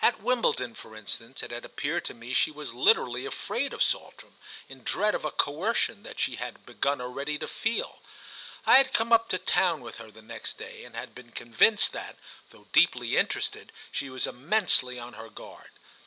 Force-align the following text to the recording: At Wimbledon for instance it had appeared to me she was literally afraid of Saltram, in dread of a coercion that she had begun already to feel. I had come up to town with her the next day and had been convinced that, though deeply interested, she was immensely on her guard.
At 0.00 0.22
Wimbledon 0.22 0.74
for 0.74 0.96
instance 0.96 1.42
it 1.42 1.50
had 1.50 1.62
appeared 1.62 2.06
to 2.06 2.14
me 2.14 2.32
she 2.32 2.50
was 2.50 2.72
literally 2.72 3.26
afraid 3.26 3.74
of 3.74 3.82
Saltram, 3.82 4.36
in 4.70 4.82
dread 4.82 5.14
of 5.14 5.22
a 5.22 5.30
coercion 5.30 6.02
that 6.02 6.18
she 6.18 6.36
had 6.36 6.64
begun 6.64 6.98
already 6.98 7.36
to 7.36 7.46
feel. 7.46 8.00
I 8.64 8.76
had 8.78 8.94
come 8.94 9.12
up 9.12 9.28
to 9.28 9.38
town 9.38 9.82
with 9.82 9.98
her 9.98 10.10
the 10.10 10.22
next 10.22 10.56
day 10.56 10.82
and 10.86 10.96
had 10.96 11.14
been 11.14 11.30
convinced 11.30 11.92
that, 11.92 12.16
though 12.48 12.68
deeply 12.72 13.18
interested, 13.18 13.70
she 13.92 14.08
was 14.08 14.26
immensely 14.26 14.98
on 14.98 15.12
her 15.12 15.28
guard. 15.28 15.72